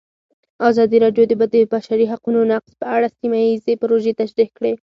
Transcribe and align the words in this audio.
ازادي 0.69 0.97
راډیو 1.05 1.23
د 1.27 1.33
د 1.53 1.55
بشري 1.73 2.05
حقونو 2.11 2.39
نقض 2.51 2.71
په 2.81 2.85
اړه 2.95 3.07
سیمه 3.19 3.39
ییزې 3.47 3.73
پروژې 3.81 4.13
تشریح 4.21 4.49
کړې. 4.57 4.73